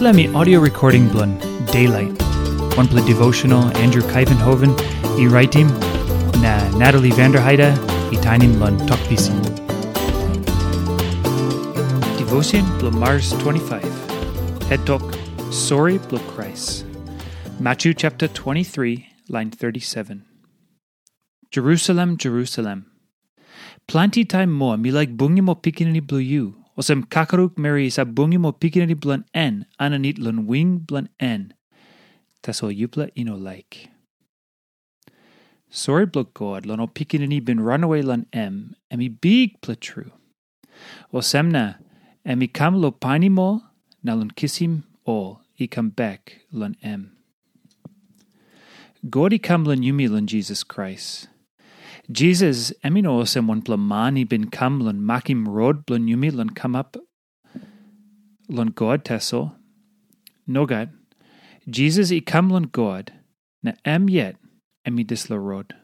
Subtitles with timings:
[0.00, 1.38] Me audio recording blun
[1.70, 2.20] Daylight.
[2.76, 4.74] One play devotional Andrew Kuyvenhoven,
[5.18, 5.68] e writing
[6.42, 7.70] na Natalie Vanderheide,
[8.12, 9.38] e tinin blun talkpisin.
[12.18, 13.82] Devotion blun Mars 25.
[14.68, 15.02] Head talk
[15.52, 16.84] Sorry blun Christ.
[17.60, 20.24] Matthew chapter 23, line 37.
[21.52, 22.86] Jerusalem, Jerusalem.
[23.86, 26.63] Plenty time more mi like bungi mo pikinini blue you.
[26.76, 31.54] Osem kakaruk meri sa bungi mo pikinini blunt en, ananit lun wing blunt en.
[32.42, 33.88] Taso o yupla ino like.
[35.70, 40.10] Sorry blok god lon o pikinini bin runaway lun em, emi big pla true.
[41.12, 41.78] O semna,
[42.26, 43.62] emi kam lo pani mo,
[44.02, 47.12] na lun kissim all, i come back lun em.
[49.08, 51.28] God i kam lun yumi lun Jesus Christ.
[52.10, 56.96] Jesus emino osem one plamani bin kam lun makim rod blun yumi lun come up
[58.48, 59.52] lun God teso.
[60.48, 60.90] Nogat.
[61.68, 63.12] Jesus i kam lun God.
[63.62, 64.36] Na em yet
[64.86, 65.74] emi dis la rod.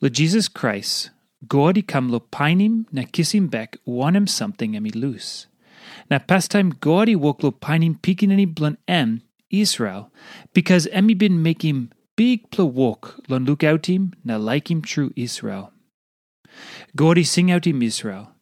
[0.00, 1.10] Lo Jesus Christ,
[1.48, 5.46] God i kam lo painim na kissim back wanem something emi loose.
[6.10, 10.12] Na pastime God i wok lo painim pikinini blun em Israel,
[10.54, 14.82] because emi bin make him big pla walk lon look out him na like him
[14.82, 15.72] true Israel.
[17.00, 18.32] Out him Israel.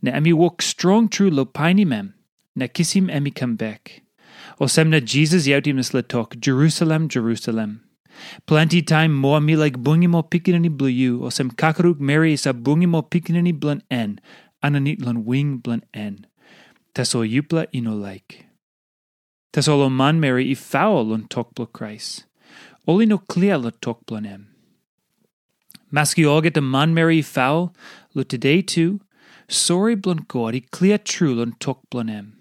[0.00, 2.14] Na emi walk strong true lo piney mem.
[2.54, 4.02] Na kiss him emi come back.
[4.60, 7.82] O sem na Jesus him la talk Jerusalem, Jerusalem.
[8.46, 12.36] Plenty time more me like bungi mo pikinani blue you, o sem kakaruk Mary
[12.86, 14.20] mo pikinani blunt en,
[14.62, 16.26] ananit lon wing blunt en.
[16.94, 18.46] Taso yupla ino like.
[19.52, 22.26] Taso lo man Mary i foul lon talk blo Christ.
[22.86, 24.46] Oli no clear lo tok blonem.
[25.92, 27.74] Maski orget the man mary foul,
[28.14, 29.00] lo today too,
[29.48, 32.32] sorry blon God, clear true lon tok blonem.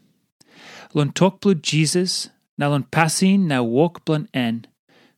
[0.94, 4.66] Lon tok blo Jesus, na lon passin, na walk blon en,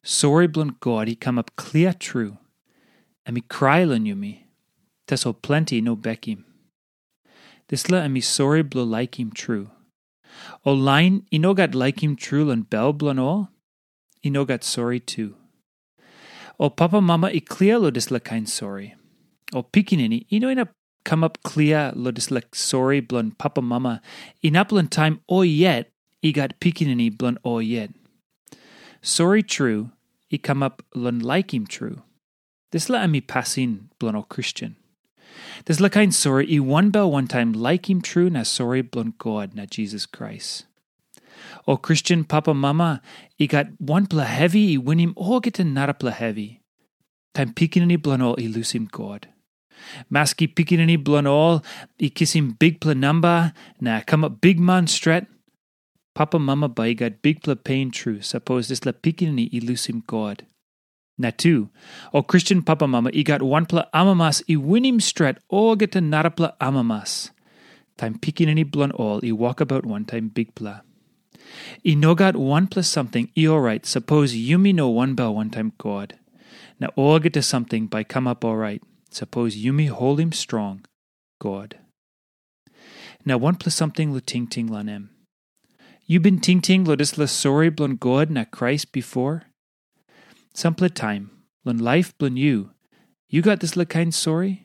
[0.03, 2.38] sorry blon God, he come up clear true.
[3.31, 4.47] Me cry lon you me,
[5.07, 6.44] tes o plenty no beckim.
[7.69, 9.72] This la and me sorry blo like him true.
[10.66, 13.50] O line, ino got like him true lon bell blon all,
[14.25, 15.36] ino got sorry too.
[16.59, 18.96] O papa mama i clear lo dis la kain sorry.
[19.53, 20.69] O pikinini, ino ina
[21.03, 22.12] come up la
[22.53, 24.02] sorry blon papa mama.
[24.44, 25.91] Inaplan time o yet,
[26.24, 27.91] i got pikinini blon o yet.
[29.02, 29.91] Sorry true,
[30.31, 32.02] i come up lon like him true.
[32.72, 34.78] This la ami passin blon o Christian.
[35.66, 39.13] This la kain sorry i one bell one time like him true na sorry blon
[39.18, 40.66] God na Jesus Christ.
[41.67, 43.01] O Christian papa mama,
[43.39, 46.61] i got one pla heavy, i win him all get another pla heavy.
[47.33, 49.28] Time pikinini blanol i lose him God.
[50.11, 51.63] Maski pikinini blanol,
[52.01, 55.28] i kiss him big pla number, na come up big man stret.
[56.13, 60.03] Papa mama by got big pla pain true, suppose this la pikinini i lose him
[60.07, 60.45] God.
[61.17, 61.69] Na two,
[62.13, 65.95] o Christian papa mama, i got one pla amamas, i win him stret, all get
[65.95, 67.31] another pla amamas.
[67.97, 70.81] Time pikinini blan all, i walk about one time big pla.
[71.85, 73.85] I no got one plus something, i alright.
[73.85, 76.16] Suppose you me know one bell one time God.
[76.79, 78.81] Now all get to something by come up alright.
[79.09, 80.85] Suppose you me hold him strong,
[81.39, 81.78] God.
[83.23, 85.09] Now one plus something lo ting ting lanem.
[86.06, 89.44] You been ting ting lo dis la sorry blon God na Christ before?
[90.53, 91.31] Some time,
[91.63, 92.72] lon life blon you.
[93.29, 94.65] You got this la kind sorry?